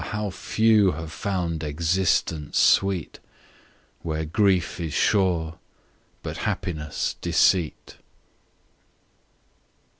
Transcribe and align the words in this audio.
how 0.05 0.31
few 0.31 0.93
have 0.93 1.11
found 1.11 1.63
existence 1.63 2.57
sweet, 2.57 3.19
Where 4.01 4.25
grief 4.25 4.79
is 4.79 4.95
sure, 4.95 5.59
but 6.23 6.37
happiness 6.37 7.17
deceit. 7.21 7.97